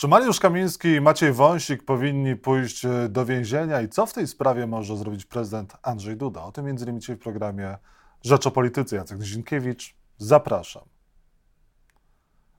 Czy 0.00 0.08
Mariusz 0.08 0.40
Kamiński 0.40 0.88
i 0.88 1.00
Maciej 1.00 1.32
Wąsik 1.32 1.84
powinni 1.84 2.36
pójść 2.36 2.84
e, 2.84 3.08
do 3.08 3.26
więzienia 3.26 3.80
i 3.80 3.88
co 3.88 4.06
w 4.06 4.12
tej 4.12 4.26
sprawie 4.26 4.66
może 4.66 4.96
zrobić 4.96 5.24
prezydent 5.24 5.76
Andrzej 5.82 6.16
Duda? 6.16 6.42
O 6.42 6.52
tym 6.52 6.64
między 6.64 6.84
innymi 6.84 7.00
dzisiaj 7.00 7.16
w 7.16 7.18
programie 7.18 7.78
Rzecz 8.24 8.46
o 8.46 8.50
Polityce. 8.50 8.96
Jacek 8.96 9.22
Zinkiewicz, 9.22 9.94
zapraszam. 10.16 10.82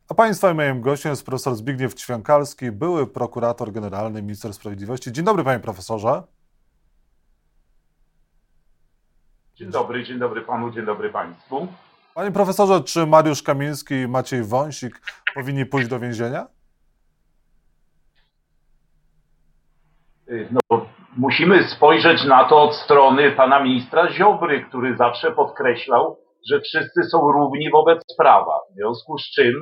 A 0.09 0.13
Państwa 0.13 0.51
i 0.51 0.53
moim 0.53 0.81
gościem 0.81 1.09
jest 1.09 1.25
profesor 1.25 1.55
Zbigniew 1.55 1.95
Ćwiąkalski, 1.95 2.71
były 2.71 3.07
prokurator 3.07 3.71
generalny, 3.71 4.21
minister 4.21 4.53
sprawiedliwości. 4.53 5.11
Dzień 5.11 5.25
dobry, 5.25 5.43
panie 5.43 5.59
profesorze. 5.59 6.23
Dzień 9.55 9.71
dobry, 9.71 10.03
dzień 10.03 10.19
dobry 10.19 10.41
panu, 10.41 10.71
dzień 10.71 10.85
dobry 10.85 11.09
państwu. 11.09 11.67
Panie 12.15 12.31
profesorze, 12.31 12.83
czy 12.83 13.05
Mariusz 13.05 13.43
Kamiński 13.43 13.93
i 13.93 14.07
Maciej 14.07 14.43
Wąsik 14.43 15.01
powinni 15.33 15.65
pójść 15.65 15.89
do 15.89 15.99
więzienia? 15.99 16.60
No, 20.31 20.85
musimy 21.17 21.63
spojrzeć 21.63 22.25
na 22.25 22.43
to 22.43 22.63
od 22.63 22.75
strony 22.75 23.31
pana 23.31 23.63
ministra 23.63 24.11
Ziobry, 24.11 24.65
który 24.65 24.95
zawsze 24.95 25.31
podkreślał, 25.31 26.17
że 26.49 26.61
wszyscy 26.61 27.03
są 27.03 27.31
równi 27.31 27.71
wobec 27.71 28.15
prawa. 28.17 28.59
W 28.71 28.75
związku 28.75 29.17
z 29.17 29.31
czym 29.31 29.53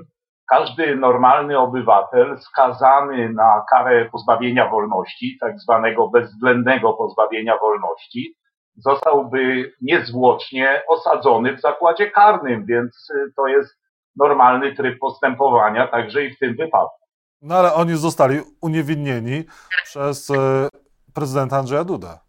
każdy 0.49 0.95
normalny 0.95 1.59
obywatel 1.59 2.37
skazany 2.39 3.33
na 3.33 3.63
karę 3.69 4.09
pozbawienia 4.11 4.69
wolności, 4.69 5.37
tak 5.41 5.59
zwanego 5.59 6.07
bezwzględnego 6.07 6.93
pozbawienia 6.93 7.57
wolności, 7.57 8.33
zostałby 8.75 9.71
niezwłocznie 9.81 10.81
osadzony 10.87 11.57
w 11.57 11.61
zakładzie 11.61 12.11
karnym, 12.11 12.65
więc 12.65 13.07
to 13.35 13.47
jest 13.47 13.79
normalny 14.17 14.75
tryb 14.75 14.99
postępowania 14.99 15.87
także 15.87 16.25
i 16.25 16.35
w 16.35 16.39
tym 16.39 16.55
wypadku. 16.55 17.08
No 17.41 17.55
ale 17.55 17.73
oni 17.73 17.95
zostali 17.95 18.39
uniewinnieni 18.61 19.43
przez 19.83 20.29
e, 20.29 20.69
prezydenta 21.13 21.57
Andrzeja 21.57 21.83
Duda. 21.83 22.19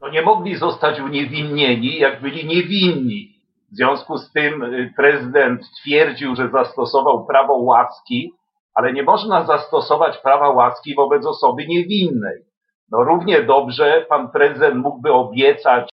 No 0.00 0.08
nie 0.08 0.22
mogli 0.22 0.56
zostać 0.56 1.00
uniewinnieni, 1.00 1.98
jak 1.98 2.20
byli 2.20 2.46
niewinni. 2.46 3.36
W 3.72 3.76
związku 3.76 4.18
z 4.18 4.32
tym 4.32 4.62
y, 4.62 4.92
prezydent 4.96 5.62
twierdził, 5.82 6.36
że 6.36 6.50
zastosował 6.50 7.26
prawo 7.26 7.54
łaski, 7.54 8.32
ale 8.74 8.92
nie 8.92 9.02
można 9.02 9.46
zastosować 9.46 10.18
prawa 10.18 10.50
łaski 10.50 10.94
wobec 10.94 11.26
osoby 11.26 11.66
niewinnej. 11.66 12.42
No 12.90 13.04
równie 13.04 13.42
dobrze 13.42 14.06
pan 14.08 14.30
prezydent 14.30 14.76
mógłby 14.76 15.12
obiecać 15.12 15.90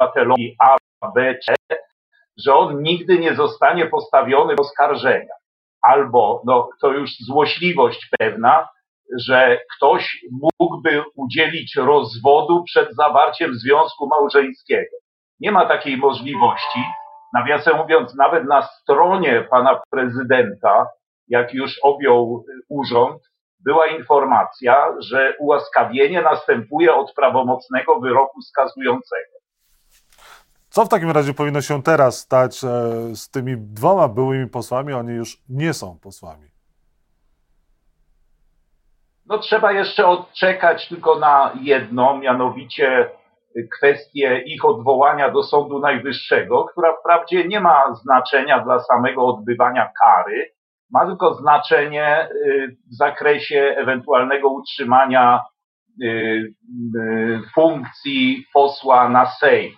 obywatelowi 0.00 0.56
A, 0.58 0.76
B, 1.14 1.34
C, 1.46 1.54
że 2.36 2.54
on 2.54 2.82
nigdy 2.82 3.18
nie 3.18 3.34
zostanie 3.34 3.86
postawiony 3.86 4.56
w 4.56 4.60
oskarżenia. 4.60 5.37
Albo, 5.82 6.42
no 6.46 6.68
to 6.80 6.92
już 6.92 7.10
złośliwość 7.26 8.08
pewna, 8.18 8.68
że 9.18 9.58
ktoś 9.76 10.18
mógłby 10.60 11.02
udzielić 11.16 11.76
rozwodu 11.76 12.64
przed 12.64 12.94
zawarciem 12.94 13.54
związku 13.54 14.08
małżeńskiego. 14.08 14.96
Nie 15.40 15.52
ma 15.52 15.66
takiej 15.66 15.96
możliwości. 15.96 16.80
Nawiasem 17.34 17.76
mówiąc, 17.76 18.14
nawet 18.14 18.44
na 18.44 18.62
stronie 18.62 19.46
pana 19.50 19.80
prezydenta, 19.90 20.86
jak 21.28 21.54
już 21.54 21.78
objął 21.82 22.44
urząd, 22.68 23.22
była 23.64 23.86
informacja, 23.86 24.94
że 25.00 25.34
ułaskawienie 25.38 26.22
następuje 26.22 26.94
od 26.94 27.14
prawomocnego 27.14 28.00
wyroku 28.00 28.42
skazującego. 28.42 29.37
Co 30.68 30.84
w 30.84 30.88
takim 30.88 31.10
razie 31.10 31.34
powinno 31.34 31.62
się 31.62 31.82
teraz 31.82 32.18
stać 32.18 32.64
e, 32.64 32.68
z 33.14 33.30
tymi 33.30 33.56
dwoma 33.56 34.08
byłymi 34.08 34.46
posłami? 34.46 34.92
Oni 34.92 35.12
już 35.12 35.42
nie 35.48 35.74
są 35.74 35.98
posłami. 35.98 36.48
No 39.26 39.38
trzeba 39.38 39.72
jeszcze 39.72 40.06
odczekać 40.06 40.88
tylko 40.88 41.18
na 41.18 41.52
jedno, 41.62 42.18
mianowicie 42.18 43.10
kwestię 43.76 44.42
ich 44.46 44.64
odwołania 44.64 45.30
do 45.30 45.42
Sądu 45.42 45.78
Najwyższego, 45.78 46.64
która 46.64 46.96
wprawdzie 46.96 47.48
nie 47.48 47.60
ma 47.60 47.94
znaczenia 47.94 48.64
dla 48.64 48.78
samego 48.78 49.26
odbywania 49.26 49.90
kary, 50.00 50.52
ma 50.90 51.06
tylko 51.06 51.34
znaczenie 51.34 52.28
y, 52.30 52.76
w 52.92 52.96
zakresie 52.96 53.74
ewentualnego 53.78 54.48
utrzymania 54.48 55.44
y, 56.02 56.06
y, 56.06 57.40
funkcji 57.54 58.44
posła 58.54 59.08
na 59.08 59.26
Sejm. 59.26 59.76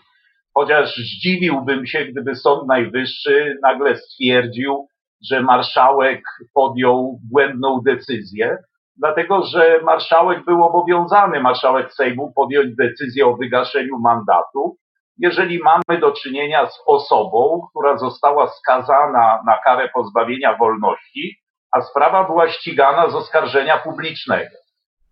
Chociaż 0.55 0.97
zdziwiłbym 0.97 1.87
się, 1.87 2.05
gdyby 2.05 2.35
Sąd 2.35 2.69
Najwyższy 2.69 3.59
nagle 3.63 3.97
stwierdził, 3.97 4.87
że 5.31 5.43
marszałek 5.43 6.23
podjął 6.55 7.19
błędną 7.33 7.81
decyzję, 7.85 8.59
dlatego 8.97 9.43
że 9.43 9.81
marszałek 9.83 10.45
był 10.45 10.65
obowiązany, 10.65 11.41
marszałek 11.41 11.93
Sejmu, 11.93 12.33
podjąć 12.37 12.77
decyzję 12.77 13.27
o 13.27 13.37
wygaszeniu 13.37 13.99
mandatu, 13.99 14.77
jeżeli 15.19 15.59
mamy 15.59 16.01
do 16.01 16.13
czynienia 16.13 16.67
z 16.67 16.83
osobą, 16.87 17.61
która 17.71 17.99
została 17.99 18.49
skazana 18.49 19.43
na 19.47 19.59
karę 19.65 19.89
pozbawienia 19.95 20.57
wolności, 20.57 21.37
a 21.73 21.81
sprawa 21.81 22.25
była 22.25 22.49
ścigana 22.49 23.11
z 23.11 23.15
oskarżenia 23.15 23.79
publicznego. 23.79 24.51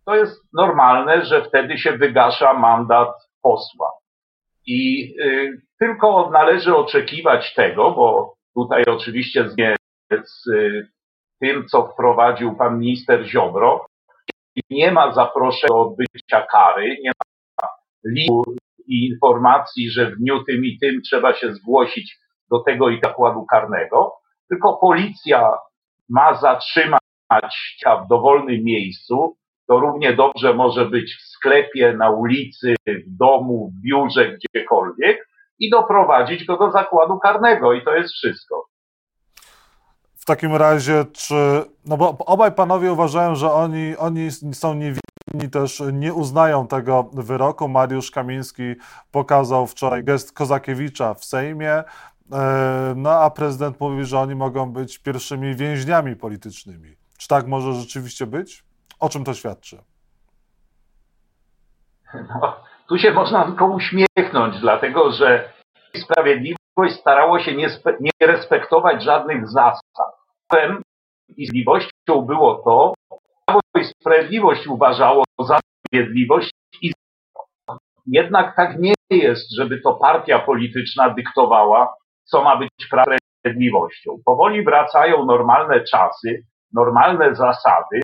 To 0.07 0.15
jest 0.15 0.41
normalne, 0.53 1.25
że 1.25 1.45
wtedy 1.45 1.79
się 1.79 1.93
wygasza 1.93 2.55
mandat 2.55 3.09
posła. 3.43 3.91
I 4.69 5.15
y, 5.21 5.63
tylko 5.79 6.31
należy 6.31 6.77
oczekiwać 6.77 7.55
tego, 7.55 7.91
bo 7.91 8.35
tutaj 8.55 8.85
oczywiście 8.85 9.49
z 10.11 10.47
y, 10.47 10.89
tym, 11.41 11.67
co 11.67 11.87
wprowadził 11.87 12.57
pan 12.57 12.79
minister 12.79 13.25
Ziobro. 13.27 13.87
Nie 14.71 14.93
ma 14.93 15.13
zaproszenia 15.13 15.69
do 15.69 15.81
odbycia 15.81 16.47
kary, 16.53 16.97
nie 17.03 17.11
ma 17.11 17.69
listu 18.05 18.55
i 18.87 19.07
informacji, 19.07 19.91
że 19.91 20.11
w 20.11 20.17
dniu 20.17 20.45
tym 20.45 20.65
i 20.65 20.79
tym 20.79 21.03
trzeba 21.03 21.35
się 21.35 21.53
zgłosić 21.55 22.19
do 22.51 22.59
tego 22.61 22.89
i 22.89 23.01
zakładu 23.01 23.47
karnego, 23.47 24.13
tylko 24.49 24.77
policja 24.77 25.53
ma 26.09 26.35
zatrzymać 26.35 27.03
w 28.05 28.09
dowolnym 28.09 28.65
miejscu. 28.65 29.37
To 29.69 29.81
równie 29.81 30.13
dobrze 30.13 30.55
może 30.55 30.87
być 30.87 31.15
w 31.15 31.23
sklepie, 31.23 31.93
na 31.93 32.11
ulicy, 32.11 32.75
w 32.87 33.17
domu, 33.19 33.73
w 33.75 33.83
biurze, 33.83 34.33
gdziekolwiek 34.33 35.29
i 35.59 35.71
doprowadzić 35.71 36.45
go 36.45 36.57
do 36.57 36.71
zakładu 36.71 37.19
karnego 37.19 37.73
i 37.73 37.85
to 37.85 37.95
jest 37.95 38.13
wszystko 38.15 38.69
takim 40.29 40.55
razie, 40.55 41.05
czy. 41.13 41.65
No 41.87 41.97
bo 41.97 42.19
obaj 42.19 42.53
panowie 42.53 42.93
uważają, 42.93 43.35
że 43.35 43.53
oni, 43.53 43.97
oni 43.97 44.31
są 44.53 44.75
niewinni, 44.75 45.51
też 45.53 45.83
nie 45.93 46.15
uznają 46.15 46.67
tego 46.67 47.11
wyroku. 47.13 47.69
Mariusz 47.69 48.11
Kamiński 48.11 48.75
pokazał 49.11 49.67
wczoraj 49.67 50.05
gest 50.05 50.33
Kozakiewicza 50.33 51.15
w 51.15 51.25
Sejmie. 51.25 51.73
E, 51.73 51.85
no 52.97 53.11
a 53.11 53.31
prezydent 53.31 53.81
mówi, 53.81 54.05
że 54.05 54.19
oni 54.19 54.35
mogą 54.35 54.73
być 54.73 54.99
pierwszymi 54.99 55.55
więźniami 55.55 56.17
politycznymi. 56.17 56.97
Czy 57.19 57.29
tak 57.29 57.47
może 57.47 57.73
rzeczywiście 57.73 58.27
być? 58.27 58.68
O 59.01 59.09
czym 59.09 59.25
to 59.25 59.35
świadczy? 59.35 59.79
No, 62.15 62.57
tu 62.89 62.99
się 62.99 63.13
można 63.13 63.45
tylko 63.45 63.67
uśmiechnąć, 63.67 64.61
dlatego 64.61 65.13
że 65.13 65.53
Sprawiedliwość 65.97 67.01
starało 67.01 67.39
się 67.41 67.55
nie, 67.55 67.69
nie 68.01 68.27
respektować 68.27 69.03
żadnych 69.03 69.49
zasad 69.49 69.83
i 71.37 71.47
sprawiedliwością 71.47 72.23
było 72.27 72.55
to, 72.55 72.95
Prawo 73.47 73.61
i 73.81 73.85
Sprawiedliwość 73.85 74.67
uważało 74.67 75.25
za 75.39 75.59
sprawiedliwość 75.87 76.51
i 76.83 76.93
jednak 78.07 78.57
tak 78.57 78.79
nie 78.79 78.95
jest, 79.11 79.55
żeby 79.57 79.81
to 79.81 79.95
partia 79.95 80.39
polityczna 80.39 81.11
dyktowała, 81.11 81.95
co 82.25 82.43
ma 82.43 82.57
być 82.57 82.71
sprawiedliwością. 82.87 84.19
Powoli 84.25 84.65
wracają 84.65 85.25
normalne 85.25 85.85
czasy, 85.85 86.43
normalne 86.73 87.35
zasady 87.35 88.01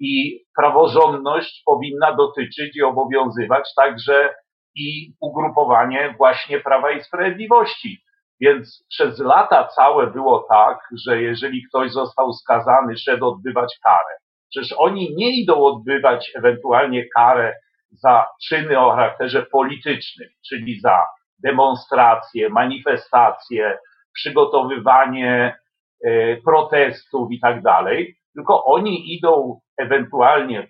i 0.00 0.40
praworządność 0.56 1.62
powinna 1.66 2.16
dotyczyć 2.16 2.76
i 2.76 2.82
obowiązywać 2.82 3.68
także 3.76 4.34
i 4.74 5.12
ugrupowanie 5.20 6.14
właśnie 6.18 6.60
Prawa 6.60 6.90
i 6.90 7.02
Sprawiedliwości. 7.02 8.02
Więc 8.40 8.86
przez 8.88 9.18
lata 9.18 9.68
całe 9.68 10.06
było 10.06 10.46
tak, 10.48 10.78
że 11.06 11.22
jeżeli 11.22 11.62
ktoś 11.68 11.92
został 11.92 12.32
skazany, 12.32 12.96
szedł 12.96 13.26
odbywać 13.26 13.78
karę. 13.82 14.16
Przecież 14.50 14.74
oni 14.78 15.14
nie 15.16 15.42
idą 15.42 15.64
odbywać 15.64 16.32
ewentualnie 16.34 17.04
karę 17.16 17.54
za 17.90 18.26
czyny 18.48 18.80
o 18.80 18.90
charakterze 18.90 19.46
politycznym, 19.52 20.28
czyli 20.48 20.80
za 20.80 21.06
demonstracje, 21.42 22.48
manifestacje, 22.48 23.78
przygotowywanie 24.14 25.58
e, 26.04 26.36
protestów 26.36 27.32
i 27.32 27.40
tak 27.40 27.62
dalej, 27.62 28.16
tylko 28.36 28.64
oni 28.64 29.14
idą 29.14 29.60
ewentualnie 29.78 30.66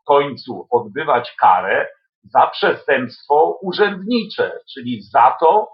w 0.00 0.04
końcu 0.04 0.66
odbywać 0.70 1.34
karę 1.40 1.86
za 2.24 2.46
przestępstwo 2.46 3.58
urzędnicze, 3.62 4.52
czyli 4.74 5.02
za 5.02 5.36
to, 5.40 5.68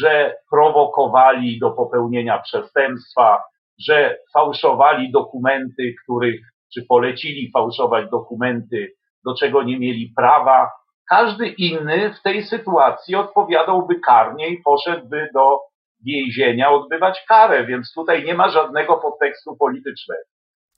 że 0.00 0.36
prowokowali 0.50 1.58
do 1.58 1.70
popełnienia 1.70 2.38
przestępstwa, 2.38 3.42
że 3.78 4.18
fałszowali 4.34 5.12
dokumenty, 5.12 5.94
których, 6.02 6.40
czy 6.74 6.86
polecili 6.88 7.50
fałszować 7.50 8.10
dokumenty, 8.10 8.92
do 9.24 9.34
czego 9.34 9.62
nie 9.62 9.78
mieli 9.78 10.12
prawa. 10.16 10.70
Każdy 11.08 11.48
inny 11.48 12.14
w 12.14 12.22
tej 12.22 12.42
sytuacji 12.42 13.14
odpowiadałby 13.14 14.00
karnie 14.00 14.48
i 14.48 14.62
poszedłby 14.62 15.28
do 15.34 15.58
więzienia 16.06 16.70
odbywać 16.70 17.24
karę, 17.28 17.66
więc 17.66 17.92
tutaj 17.94 18.24
nie 18.24 18.34
ma 18.34 18.48
żadnego 18.48 18.96
podtekstu 18.96 19.56
politycznego. 19.56 20.33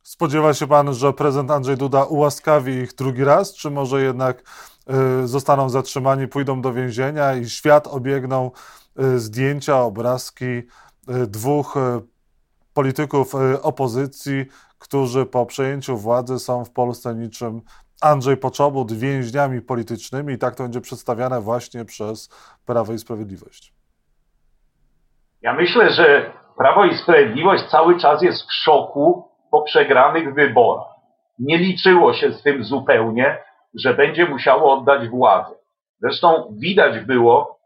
Spodziewa 0.07 0.55
się 0.55 0.67
pan, 0.67 0.95
że 0.95 1.13
prezydent 1.13 1.51
Andrzej 1.51 1.77
Duda 1.77 2.05
ułaskawi 2.05 2.73
ich 2.73 2.95
drugi 2.95 3.25
raz, 3.25 3.55
czy 3.55 3.71
może 3.71 4.03
jednak 4.03 4.43
y, 5.23 5.27
zostaną 5.27 5.69
zatrzymani, 5.69 6.29
pójdą 6.29 6.61
do 6.61 6.73
więzienia 6.73 7.35
i 7.35 7.49
świat 7.49 7.87
obiegną 7.87 8.51
y, 9.01 9.19
zdjęcia, 9.19 9.81
obrazki 9.81 10.45
y, 10.45 10.63
dwóch 11.09 11.75
polityków 12.75 13.35
opozycji, 13.63 14.45
którzy 14.79 15.27
po 15.27 15.47
przejęciu 15.47 15.97
władzy 15.97 16.39
są 16.39 16.65
w 16.65 16.71
Polsce 16.71 17.15
niczym 17.15 17.63
Andrzej 18.01 18.37
Poczobut 18.37 18.93
więźniami 18.93 19.61
politycznymi 19.61 20.35
i 20.35 20.39
tak 20.39 20.55
to 20.55 20.63
będzie 20.63 20.81
przedstawiane 20.81 21.41
właśnie 21.41 21.85
przez 21.85 22.29
Prawo 22.67 22.93
i 22.93 22.99
Sprawiedliwość. 22.99 23.73
Ja 25.43 25.53
myślę, 25.53 25.93
że 25.93 26.33
Prawo 26.59 26.85
i 26.85 26.99
Sprawiedliwość 26.99 27.65
cały 27.71 28.01
czas 28.01 28.23
jest 28.23 28.43
w 28.43 28.53
szoku 28.53 29.26
po 29.51 29.63
przegranych 29.63 30.35
wyborach. 30.35 30.97
Nie 31.39 31.59
liczyło 31.59 32.13
się 32.13 32.33
z 32.33 32.43
tym 32.43 32.65
zupełnie, 32.65 33.39
że 33.75 33.95
będzie 33.95 34.27
musiało 34.27 34.73
oddać 34.79 35.09
władzę. 35.09 35.55
Zresztą 36.01 36.55
widać 36.59 37.01
było, 37.01 37.59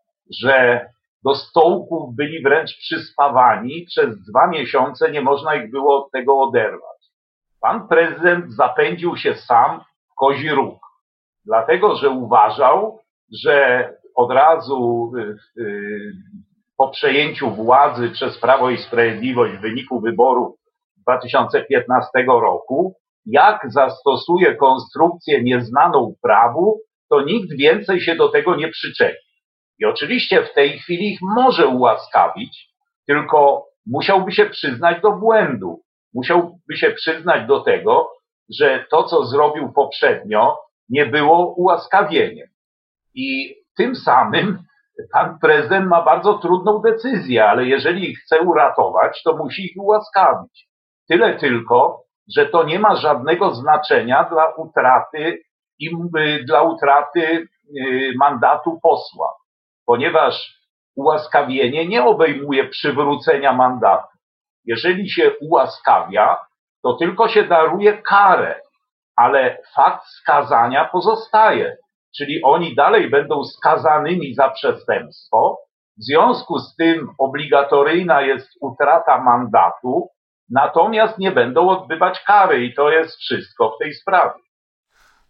że 0.42 0.86
do 1.24 1.34
stołków 1.34 2.14
byli 2.16 2.42
wręcz 2.42 2.78
przyspawani. 2.78 3.86
Przez 3.86 4.18
dwa 4.30 4.46
miesiące 4.46 5.10
nie 5.10 5.20
można 5.20 5.54
ich 5.54 5.70
było 5.70 6.04
od 6.04 6.10
tego 6.10 6.40
oderwać. 6.40 7.00
Pan 7.60 7.88
prezydent 7.88 8.52
zapędził 8.52 9.16
się 9.16 9.34
sam 9.34 9.80
w 10.12 10.14
kozi 10.14 10.50
róg, 10.50 10.78
dlatego 11.44 11.96
że 11.96 12.10
uważał, 12.10 12.98
że 13.44 13.88
od 14.14 14.30
razu 14.30 15.12
y, 15.16 15.36
y, 15.62 16.12
po 16.76 16.88
przejęciu 16.88 17.50
władzy 17.50 18.10
przez 18.10 18.38
Prawo 18.38 18.70
i 18.70 18.78
Sprawiedliwość 18.78 19.54
w 19.54 19.60
wyniku 19.60 20.00
wyborów 20.00 20.59
2015 21.18 22.10
roku, 22.26 22.94
jak 23.26 23.60
zastosuje 23.72 24.54
konstrukcję 24.56 25.42
nieznaną 25.42 26.14
prawu, 26.22 26.80
to 27.10 27.22
nikt 27.22 27.56
więcej 27.56 28.00
się 28.00 28.16
do 28.16 28.28
tego 28.28 28.56
nie 28.56 28.68
przyczepi. 28.68 29.30
I 29.78 29.84
oczywiście 29.84 30.42
w 30.42 30.54
tej 30.54 30.78
chwili 30.78 31.12
ich 31.12 31.18
może 31.22 31.66
ułaskawić, 31.66 32.70
tylko 33.06 33.66
musiałby 33.86 34.32
się 34.32 34.46
przyznać 34.46 35.02
do 35.02 35.12
błędu. 35.12 35.80
Musiałby 36.14 36.76
się 36.76 36.90
przyznać 36.90 37.46
do 37.46 37.60
tego, 37.60 38.10
że 38.58 38.84
to, 38.90 39.04
co 39.04 39.24
zrobił 39.24 39.72
poprzednio, 39.72 40.56
nie 40.88 41.06
było 41.06 41.54
ułaskawieniem. 41.54 42.48
I 43.14 43.56
tym 43.76 43.96
samym 43.96 44.58
pan 45.12 45.38
prezydent 45.38 45.86
ma 45.86 46.02
bardzo 46.02 46.38
trudną 46.38 46.78
decyzję, 46.78 47.44
ale 47.44 47.66
jeżeli 47.66 48.10
ich 48.10 48.18
chce 48.18 48.40
uratować, 48.40 49.22
to 49.22 49.36
musi 49.36 49.62
ich 49.64 49.76
ułaskawić. 49.76 50.69
Tyle 51.10 51.34
tylko, 51.34 52.02
że 52.36 52.46
to 52.46 52.64
nie 52.64 52.78
ma 52.78 52.96
żadnego 52.96 53.54
znaczenia 53.54 54.24
dla 54.24 54.54
utraty, 54.54 55.42
y, 56.18 56.44
dla 56.46 56.62
utraty 56.62 57.20
y, 57.20 58.12
mandatu 58.18 58.78
posła, 58.82 59.34
ponieważ 59.86 60.60
ułaskawienie 60.96 61.88
nie 61.88 62.04
obejmuje 62.04 62.68
przywrócenia 62.68 63.52
mandatu. 63.52 64.18
Jeżeli 64.64 65.10
się 65.10 65.30
ułaskawia, 65.40 66.36
to 66.82 66.94
tylko 66.94 67.28
się 67.28 67.44
daruje 67.44 68.02
karę, 68.02 68.60
ale 69.16 69.58
fakt 69.74 70.06
skazania 70.06 70.84
pozostaje, 70.84 71.76
czyli 72.16 72.42
oni 72.44 72.74
dalej 72.74 73.10
będą 73.10 73.44
skazanymi 73.44 74.34
za 74.34 74.50
przestępstwo. 74.50 75.58
W 75.98 76.04
związku 76.04 76.58
z 76.58 76.76
tym 76.76 77.08
obligatoryjna 77.18 78.22
jest 78.22 78.48
utrata 78.60 79.22
mandatu, 79.22 80.08
natomiast 80.50 81.18
nie 81.18 81.32
będą 81.32 81.68
odbywać 81.68 82.20
kary 82.26 82.64
i 82.64 82.74
to 82.74 82.90
jest 82.90 83.16
wszystko 83.16 83.70
w 83.76 83.78
tej 83.82 83.94
sprawie. 83.94 84.40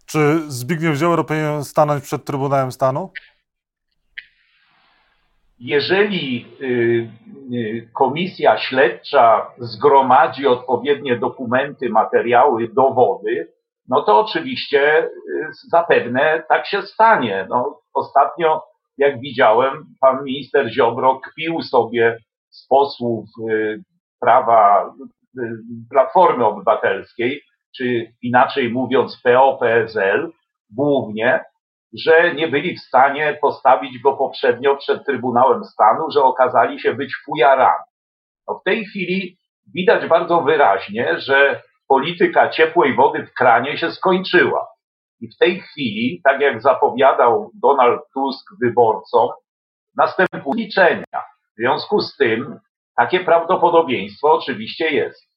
Czy 0.07 0.51
Zbigniew 0.51 0.97
Ziobro 0.97 1.25
powinien 1.25 1.65
stanąć 1.65 2.05
przed 2.05 2.25
Trybunałem 2.25 2.73
Stanu? 2.73 3.11
Jeżeli 5.59 6.47
y, 6.61 7.11
y, 7.55 7.89
komisja 7.93 8.59
śledcza 8.59 9.47
zgromadzi 9.59 10.47
odpowiednie 10.47 11.19
dokumenty, 11.19 11.89
materiały, 11.89 12.69
dowody, 12.69 13.53
no 13.89 14.03
to 14.03 14.21
oczywiście 14.21 15.05
y, 15.05 15.11
zapewne 15.71 16.43
tak 16.49 16.67
się 16.67 16.83
stanie. 16.83 17.47
No, 17.51 17.81
ostatnio, 17.95 18.63
jak 18.99 19.21
widziałem, 19.21 19.85
pan 20.01 20.25
minister 20.25 20.73
Ziobro 20.73 21.21
kpił 21.21 21.63
sobie 21.63 22.19
z 22.51 22.67
posłów 22.67 23.29
prawa 24.21 24.93
y, 25.39 25.43
Platformy 25.91 26.45
Obywatelskiej, 26.45 27.43
czy 27.77 28.13
inaczej 28.23 28.73
mówiąc 28.73 29.21
PO-PSL, 29.23 30.33
głównie, 30.71 31.45
że 32.05 32.35
nie 32.35 32.49
byli 32.49 32.77
w 32.77 32.81
stanie 32.81 33.39
postawić 33.41 34.03
go 34.03 34.17
poprzednio 34.17 34.77
przed 34.77 35.07
Trybunałem 35.07 35.65
Stanu, 35.65 36.11
że 36.11 36.23
okazali 36.23 36.81
się 36.81 36.95
być 36.95 37.17
fujarami. 37.25 37.85
No 38.49 38.59
w 38.59 38.65
tej 38.65 38.85
chwili 38.85 39.37
widać 39.75 40.09
bardzo 40.09 40.41
wyraźnie, 40.41 41.21
że 41.21 41.63
polityka 41.89 42.49
ciepłej 42.49 42.97
wody 42.97 43.27
w 43.27 43.35
kranie 43.35 43.79
się 43.79 43.91
skończyła. 43.91 44.69
I 45.21 45.29
w 45.29 45.39
tej 45.39 45.61
chwili, 45.61 46.21
tak 46.25 46.41
jak 46.41 46.63
zapowiadał 46.63 47.51
Donald 47.63 48.01
Tusk 48.15 48.51
wyborcom, 48.63 49.29
następują 49.97 50.55
liczenia. 50.57 51.23
W 51.53 51.61
związku 51.61 52.01
z 52.01 52.17
tym 52.17 52.61
takie 52.97 53.21
prawdopodobieństwo 53.21 54.33
oczywiście 54.33 54.91
jest. 54.91 55.31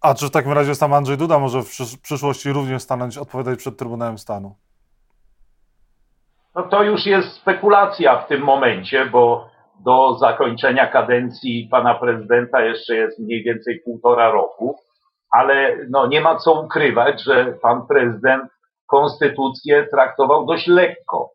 A 0.00 0.14
czy 0.14 0.26
w 0.26 0.30
takim 0.30 0.52
razie 0.52 0.74
sam 0.74 0.92
Andrzej 0.92 1.16
Duda 1.16 1.38
może 1.38 1.62
w 1.62 2.00
przyszłości 2.02 2.52
również 2.52 2.82
stanąć, 2.82 3.18
odpowiadać 3.18 3.58
przed 3.58 3.78
Trybunałem 3.78 4.18
Stanu? 4.18 4.56
No 6.54 6.62
to 6.62 6.82
już 6.82 7.06
jest 7.06 7.32
spekulacja 7.32 8.22
w 8.22 8.28
tym 8.28 8.42
momencie, 8.42 9.06
bo 9.06 9.48
do 9.84 10.14
zakończenia 10.14 10.86
kadencji 10.86 11.68
pana 11.70 11.94
prezydenta 11.94 12.64
jeszcze 12.64 12.96
jest 12.96 13.18
mniej 13.18 13.42
więcej 13.42 13.80
półtora 13.84 14.30
roku, 14.30 14.78
ale 15.30 15.76
no 15.90 16.06
nie 16.06 16.20
ma 16.20 16.36
co 16.36 16.62
ukrywać, 16.62 17.22
że 17.22 17.54
pan 17.62 17.86
prezydent 17.86 18.44
konstytucję 18.86 19.86
traktował 19.90 20.46
dość 20.46 20.66
lekko. 20.66 21.30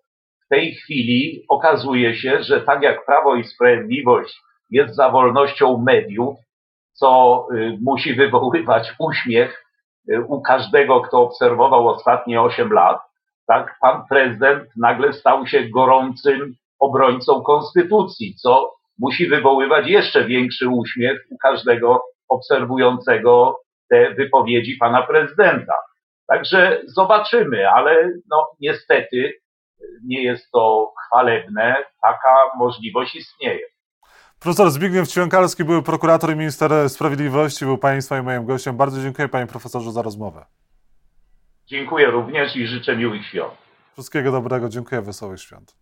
W 0.45 0.49
tej 0.49 0.75
chwili 0.75 1.45
okazuje 1.49 2.15
się, 2.15 2.43
że 2.43 2.61
tak 2.61 2.81
jak 2.81 3.05
Prawo 3.05 3.35
i 3.35 3.43
Sprawiedliwość 3.43 4.41
jest 4.69 4.95
za 4.95 5.09
wolnością 5.09 5.77
mediów, 5.77 6.37
co 6.93 7.47
y, 7.53 7.77
musi 7.81 8.13
wywoływać 8.13 8.93
uśmiech 8.99 9.65
y, 10.11 10.21
u 10.21 10.41
każdego, 10.41 11.01
kto 11.01 11.21
obserwował 11.21 11.87
ostatnie 11.87 12.41
8 12.41 12.73
lat, 12.73 13.01
tak, 13.47 13.77
pan 13.81 14.03
prezydent 14.09 14.63
nagle 14.77 15.13
stał 15.13 15.47
się 15.47 15.69
gorącym 15.69 16.55
obrońcą 16.79 17.41
konstytucji, 17.41 18.35
co 18.35 18.73
musi 18.99 19.27
wywoływać 19.27 19.87
jeszcze 19.87 20.25
większy 20.25 20.69
uśmiech 20.69 21.25
u 21.29 21.37
każdego 21.37 22.03
obserwującego 22.29 23.59
te 23.89 24.13
wypowiedzi 24.13 24.77
pana 24.77 25.01
prezydenta. 25.01 25.73
Także 26.27 26.81
zobaczymy, 26.85 27.69
ale 27.69 28.11
no 28.29 28.47
niestety 28.59 29.33
nie 30.05 30.23
jest 30.23 30.51
to 30.51 30.93
chwalebne, 31.05 31.75
taka 32.01 32.35
możliwość 32.57 33.15
istnieje. 33.15 33.65
Profesor 34.39 34.71
Zbigniew 34.71 35.07
Ćwiąkalski 35.07 35.63
był 35.63 35.83
prokurator 35.83 36.31
i 36.33 36.35
minister 36.35 36.89
sprawiedliwości, 36.89 37.65
był 37.65 37.77
Państwa 37.77 38.17
i 38.19 38.21
moim 38.21 38.45
gościem. 38.45 38.77
Bardzo 38.77 39.01
dziękuję 39.01 39.27
Panie 39.27 39.47
Profesorze 39.47 39.91
za 39.91 40.01
rozmowę. 40.01 40.45
Dziękuję 41.67 42.11
również 42.11 42.55
i 42.55 42.67
życzę 42.67 42.97
miłych 42.97 43.25
świąt. 43.25 43.53
Wszystkiego 43.93 44.31
dobrego, 44.31 44.69
dziękuję, 44.69 45.01
wesołych 45.01 45.41
świąt. 45.41 45.75